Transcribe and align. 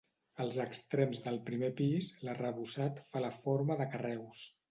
Als 0.43 0.55
extrems 0.61 1.19
del 1.25 1.37
primer 1.49 1.69
pis, 1.81 2.09
l'arrebossat 2.29 3.03
fa 3.13 3.23
la 3.27 3.33
forma 3.47 3.79
de 3.83 3.87
carreus. 3.95 4.43